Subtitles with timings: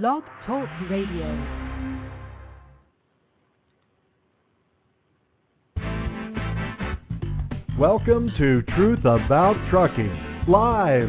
[0.00, 1.28] Blog Talk Radio.
[7.78, 11.08] Welcome to Truth About Trucking, live,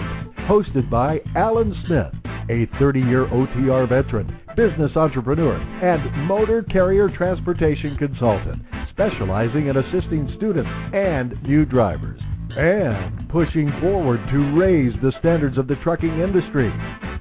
[0.49, 2.11] hosted by Allen Smith,
[2.49, 10.29] a 30 year OTR veteran, business entrepreneur, and motor carrier transportation consultant, specializing in assisting
[10.35, 12.19] students and new drivers,
[12.57, 16.73] and pushing forward to raise the standards of the trucking industry.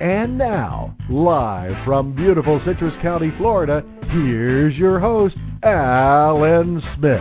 [0.03, 7.21] And now, live from beautiful Citrus County, Florida, here's your host, Allen Smith.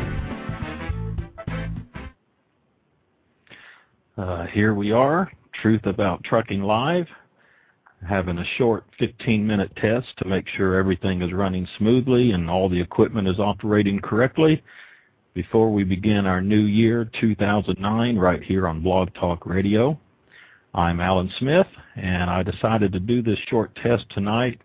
[4.17, 5.31] Uh, here we are,
[5.61, 7.05] Truth About Trucking Live,
[8.09, 12.67] having a short 15 minute test to make sure everything is running smoothly and all
[12.67, 14.63] the equipment is operating correctly
[15.35, 19.99] before we begin our new year 2009 right here on Blog Talk Radio.
[20.73, 24.59] I'm Allen Smith and I decided to do this short test tonight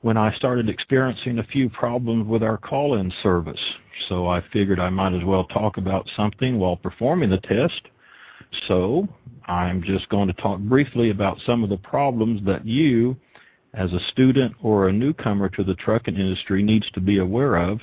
[0.00, 3.60] when I started experiencing a few problems with our call-in service.
[4.08, 7.88] So I figured I might as well talk about something while performing the test
[8.66, 9.06] so
[9.46, 13.16] I'm just going to talk briefly about some of the problems that you,
[13.74, 17.80] as a student or a newcomer to the trucking industry, needs to be aware of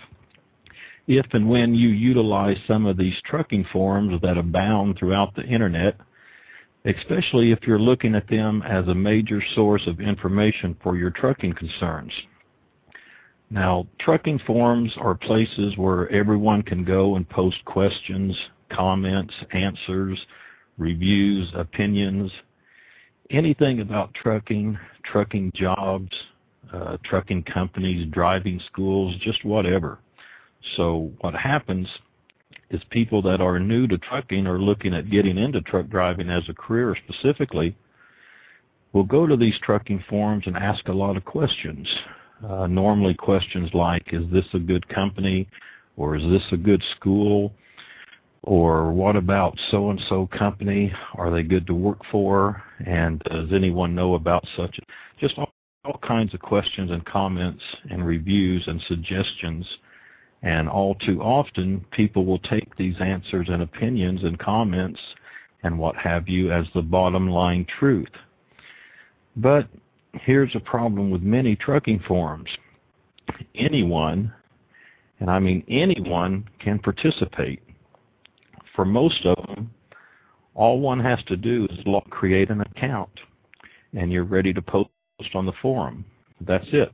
[1.08, 5.96] if and when you utilize some of these trucking forums that abound throughout the internet,
[6.86, 11.54] especially if you're looking at them as a major source of information for your trucking
[11.54, 12.12] concerns.
[13.50, 18.36] Now, trucking forums are places where everyone can go and post questions,
[18.70, 20.20] comments, answers,
[20.78, 22.32] reviews, opinions,
[23.30, 26.12] anything about trucking, trucking jobs,
[26.74, 30.00] uh, trucking companies, driving schools, just whatever.
[30.76, 31.88] So what happens
[32.70, 36.44] is people that are new to trucking or looking at getting into truck driving as
[36.50, 37.76] a career specifically
[38.94, 41.88] will go to these trucking forums and ask a lot of questions.
[42.48, 45.48] Uh, normally questions like, is this a good company?
[45.98, 47.54] Or is this a good school?
[48.46, 50.94] or what about so and so company?
[51.16, 52.62] Are they good to work for?
[52.86, 54.80] And does anyone know about such?
[55.20, 55.52] Just all,
[55.84, 59.66] all kinds of questions and comments and reviews and suggestions.
[60.46, 65.00] And all too often, people will take these answers and opinions and comments
[65.64, 68.12] and what have you as the bottom line truth.
[69.36, 69.68] But
[70.14, 72.50] here's a problem with many trucking forums.
[73.56, 74.32] Anyone,
[75.20, 77.62] and I mean anyone, can participate
[78.76, 79.72] for most of them,
[80.54, 81.80] all one has to do is
[82.10, 83.10] create an account
[83.94, 84.90] and you're ready to post
[85.34, 86.06] on the forum.
[86.42, 86.92] That's it.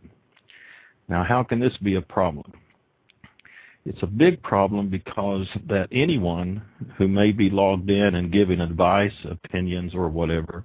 [1.10, 2.54] Now, how can this be a problem?
[3.86, 6.62] It's a big problem because that anyone
[6.98, 10.64] who may be logged in and giving advice, opinions, or whatever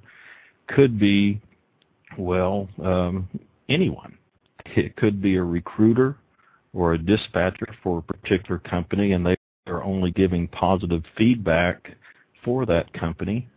[0.68, 1.40] could be,
[2.18, 3.28] well, um,
[3.68, 4.18] anyone.
[4.66, 6.16] It could be a recruiter
[6.74, 11.96] or a dispatcher for a particular company, and they are only giving positive feedback
[12.46, 13.48] for that company,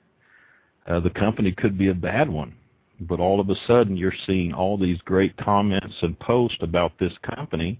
[0.87, 2.53] uh, the company could be a bad one.
[3.01, 7.13] But all of a sudden, you're seeing all these great comments and posts about this
[7.35, 7.79] company,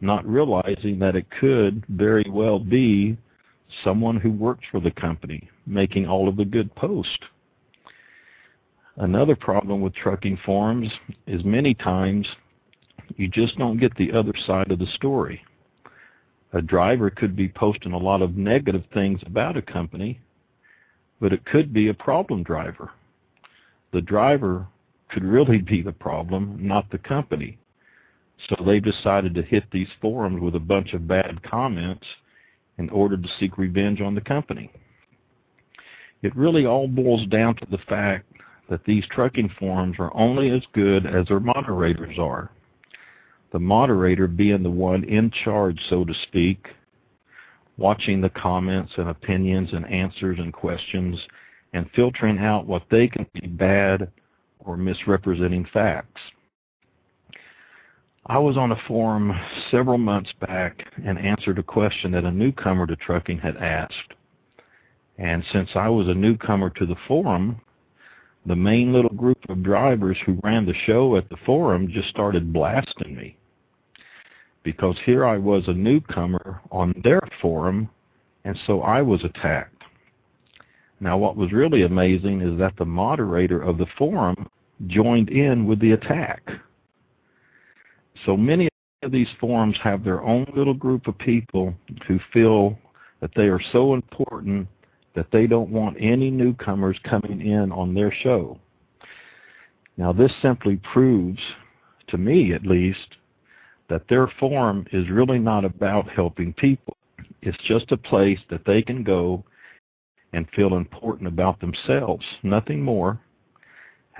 [0.00, 3.16] not realizing that it could very well be
[3.84, 7.24] someone who works for the company making all of the good posts.
[8.96, 10.90] Another problem with trucking forums
[11.26, 12.26] is many times
[13.16, 15.42] you just don't get the other side of the story
[16.52, 20.20] a driver could be posting a lot of negative things about a company,
[21.20, 22.90] but it could be a problem driver.
[23.92, 24.66] The driver
[25.10, 27.58] could really be the problem, not the company.
[28.48, 32.06] So they've decided to hit these forums with a bunch of bad comments
[32.78, 34.70] in order to seek revenge on the company.
[36.22, 38.26] It really all boils down to the fact
[38.68, 42.50] that these trucking forums are only as good as their moderators are
[43.52, 46.68] the moderator being the one in charge, so to speak,
[47.76, 51.18] watching the comments and opinions and answers and questions
[51.72, 54.10] and filtering out what they can be bad
[54.60, 56.20] or misrepresenting facts.
[58.26, 59.32] I was on a forum
[59.70, 64.14] several months back and answered a question that a newcomer to trucking had asked.
[65.18, 67.60] And since I was a newcomer to the forum,
[68.46, 72.52] the main little group of drivers who ran the show at the forum just started
[72.52, 73.36] blasting me
[74.62, 77.88] because here I was a newcomer on their forum,
[78.44, 79.82] and so I was attacked.
[81.00, 84.48] Now, what was really amazing is that the moderator of the forum
[84.86, 86.42] joined in with the attack.
[88.26, 88.68] So many
[89.02, 91.74] of these forums have their own little group of people
[92.06, 92.78] who feel
[93.20, 94.68] that they are so important
[95.14, 98.58] that they don't want any newcomers coming in on their show.
[99.96, 101.40] Now, this simply proves,
[102.08, 103.16] to me at least,
[103.88, 106.96] that their forum is really not about helping people.
[107.42, 109.44] It's just a place that they can go
[110.32, 113.20] and feel important about themselves, nothing more.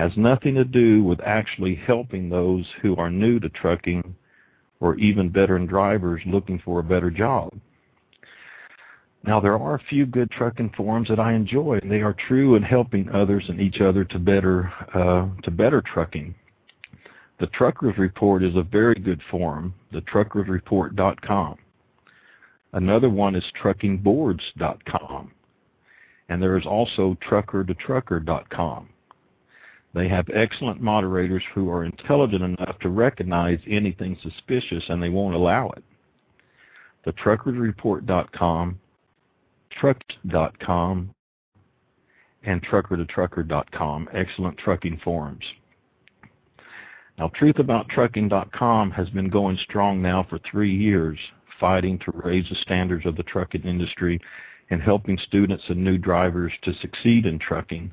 [0.00, 4.16] Has nothing to do with actually helping those who are new to trucking
[4.80, 7.52] or even veteran drivers looking for a better job.
[9.24, 12.54] Now, there are a few good trucking forums that I enjoy, and they are true
[12.54, 16.34] in helping others and each other to better uh, to better trucking.
[17.38, 21.58] The Truckers Report is a very good forum, the truckersreport.com.
[22.72, 25.30] Another one is truckingboards.com.
[26.30, 28.88] And there is also trucker2trucker.com.
[29.92, 35.34] They have excellent moderators who are intelligent enough to recognize anything suspicious and they won't
[35.34, 35.84] allow it.
[37.04, 38.78] The truckersreport.com
[39.72, 41.10] truck.com
[42.42, 45.44] and trucker2trucker.com, excellent trucking forums.
[47.18, 51.18] Now, truthabouttrucking.com has been going strong now for three years,
[51.58, 54.18] fighting to raise the standards of the trucking industry
[54.70, 57.92] and helping students and new drivers to succeed in trucking.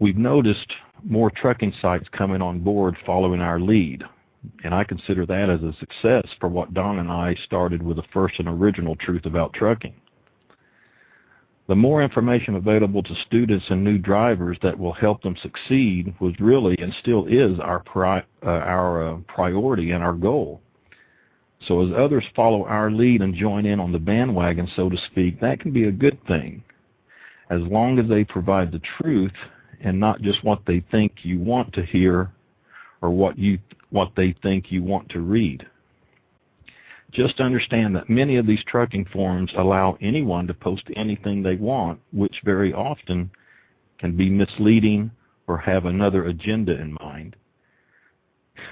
[0.00, 0.72] We've noticed
[1.04, 4.02] more trucking sites coming on board following our lead,
[4.64, 8.02] and I consider that as a success for what Don and I started with the
[8.12, 9.94] first and original Truth About Trucking.
[11.66, 16.38] The more information available to students and new drivers that will help them succeed was
[16.38, 20.60] really and still is our pri uh, our uh, priority and our goal.
[21.66, 25.40] So as others follow our lead and join in on the bandwagon, so to speak,
[25.40, 26.62] that can be a good thing,
[27.48, 29.32] as long as they provide the truth
[29.84, 32.30] and not just what they think you want to hear
[33.00, 33.58] or what you
[33.90, 35.64] what they think you want to read.
[37.12, 42.00] Just understand that many of these trucking forums allow anyone to post anything they want,
[42.12, 43.30] which very often
[43.98, 45.12] can be misleading
[45.46, 47.36] or have another agenda in mind.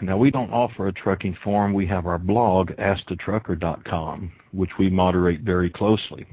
[0.00, 1.72] Now, we don't offer a trucking forum.
[1.72, 6.26] We have our blog, AskTheTrucker.com, which we moderate very closely.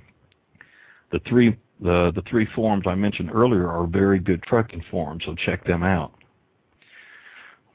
[1.11, 5.35] The three, the, the three forums I mentioned earlier are very good trucking forums, so
[5.35, 6.13] check them out.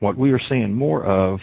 [0.01, 1.41] What we are seeing more of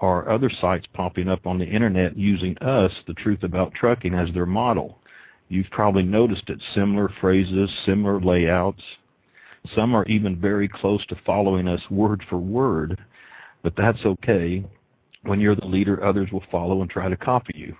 [0.00, 4.32] are other sites popping up on the internet using us, the truth about trucking, as
[4.32, 4.98] their model.
[5.48, 8.82] You've probably noticed it, similar phrases, similar layouts.
[9.74, 12.98] Some are even very close to following us word for word,
[13.62, 14.64] but that's okay.
[15.24, 17.76] When you're the leader, others will follow and try to copy you.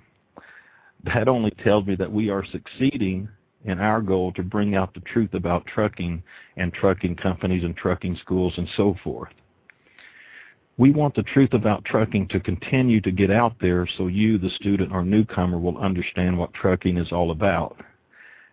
[1.04, 3.28] That only tells me that we are succeeding
[3.64, 6.22] in our goal to bring out the truth about trucking
[6.56, 9.32] and trucking companies and trucking schools and so forth.
[10.78, 14.50] We want the truth about trucking to continue to get out there so you, the
[14.50, 17.76] student or newcomer, will understand what trucking is all about,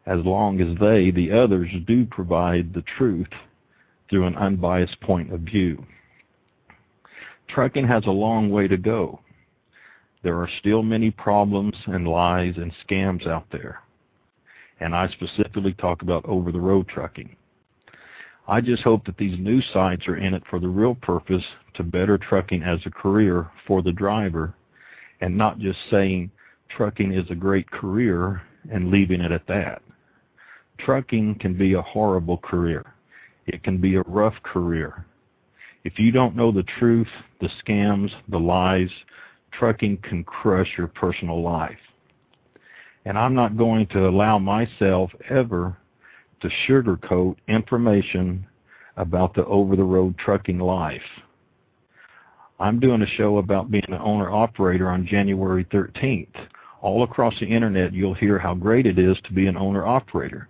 [0.06, 3.29] as long as they, the others, do provide the truth
[4.09, 5.85] through an unbiased point of view.
[7.47, 9.21] Trucking has a long way to go.
[10.21, 13.79] There are still many problems and lies and scams out there.
[14.79, 17.35] And I specifically talk about over-the-road trucking.
[18.47, 21.43] I just hope that these new sites are in it for the real purpose
[21.75, 24.55] to better trucking as a career for the driver
[25.21, 26.31] and not just saying
[26.75, 28.41] trucking is a great career
[28.71, 29.81] and leaving it at that.
[30.79, 32.93] Trucking can be a horrible career.
[33.47, 35.05] It can be a rough career.
[35.83, 37.07] If you don't know the truth,
[37.41, 38.89] the scams, the lies,
[39.51, 41.77] trucking can crush your personal life.
[43.10, 45.75] And I'm not going to allow myself ever
[46.42, 48.46] to sugarcoat information
[48.98, 51.01] about the over-the-road trucking life.
[52.60, 56.36] I'm doing a show about being an owner-operator on January 13th.
[56.82, 60.48] All across the internet, you'll hear how great it is to be an owner-operator.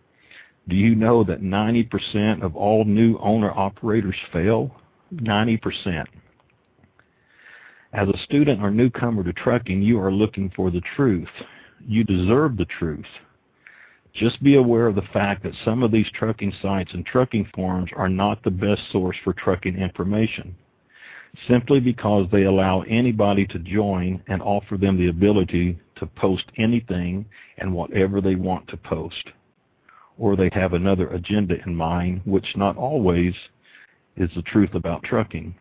[0.68, 4.76] Do you know that 90% of all new owner-operators fail?
[5.16, 6.06] 90%.
[7.94, 11.30] As a student or newcomer to trucking, you are looking for the truth.
[11.88, 13.06] You deserve the truth.
[14.14, 17.90] Just be aware of the fact that some of these trucking sites and trucking forums
[17.96, 20.56] are not the best source for trucking information,
[21.48, 27.26] simply because they allow anybody to join and offer them the ability to post anything
[27.60, 29.30] and whatever they want to post.
[30.18, 33.34] Or they have another agenda in mind, which not always
[34.18, 35.56] is the truth about trucking.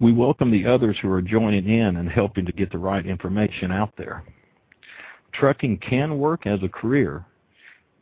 [0.00, 3.70] We welcome the others who are joining in and helping to get the right information
[3.70, 4.24] out there.
[5.38, 7.24] Trucking can work as a career,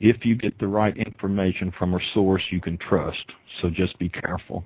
[0.00, 3.24] if you get the right information from a source you can trust.
[3.60, 4.64] So just be careful.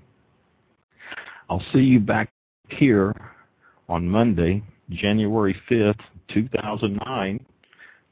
[1.49, 2.31] I'll see you back
[2.71, 3.15] here
[3.89, 6.01] on Monday, January 5th,
[6.33, 7.45] 2009,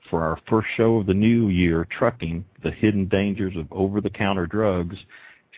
[0.09, 4.97] for our first show of the new year, Trucking, the Hidden Dangers of Over-the-Counter Drugs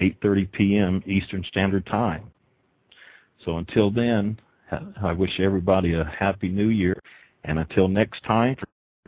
[0.01, 1.03] 8:30 p.m.
[1.07, 2.31] Eastern Standard Time.
[3.45, 4.39] So until then,
[5.03, 7.01] I wish everybody a happy new year.
[7.45, 8.57] And until next time,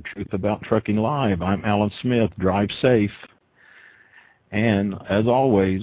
[0.05, 2.31] Truth About Trucking Live, I'm Allen Smith.
[2.39, 3.11] Drive safe.
[4.51, 5.83] And as always,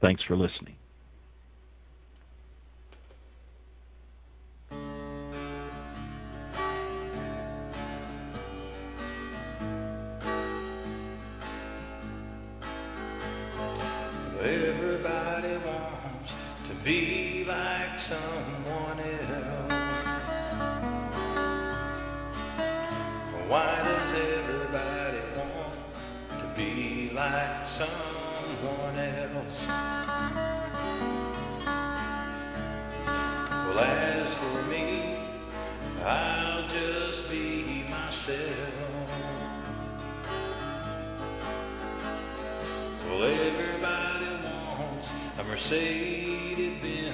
[0.00, 0.74] thanks for listening.
[14.40, 16.30] Everybody wants
[16.68, 17.37] to be
[23.48, 25.72] Why does everybody want
[26.38, 29.58] to be like someone else?
[33.64, 34.84] Well, as for me,
[36.04, 39.08] I'll just be myself.
[43.06, 47.07] Well, everybody wants a Mercedes Benz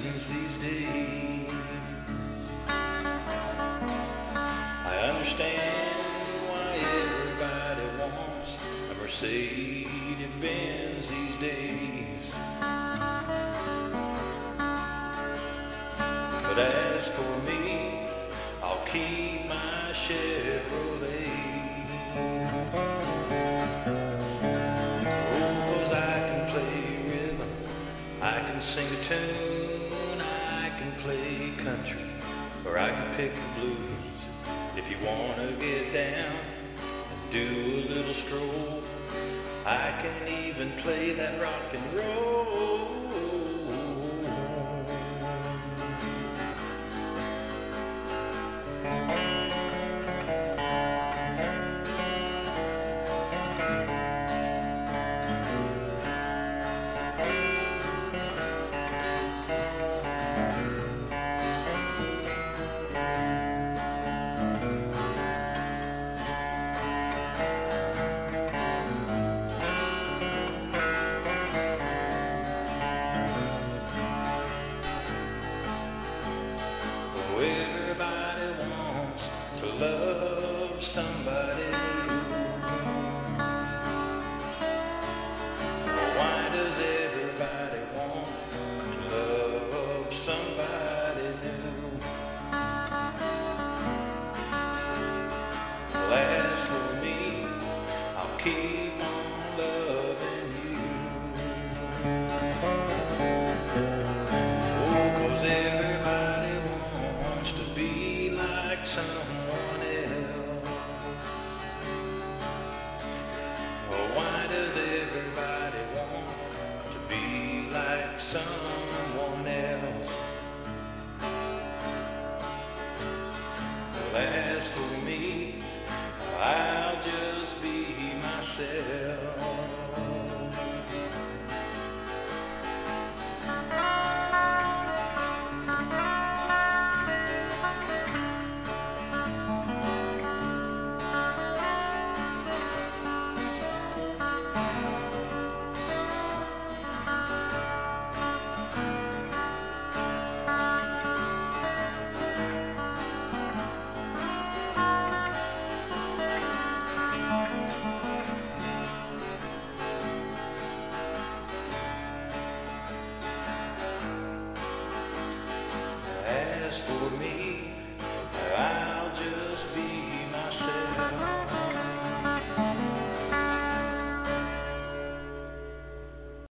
[11.07, 12.23] These days.
[16.43, 17.61] But as for me,
[18.61, 21.31] I'll keep my Chevrolet.
[25.91, 27.53] I can play rhythm,
[28.21, 32.05] I can sing a tune, I can play country,
[32.65, 34.17] or I can pick blues.
[34.75, 36.35] If you wanna get down
[37.11, 38.84] and do a little stroll,
[39.65, 42.94] I can even play that rock and roll.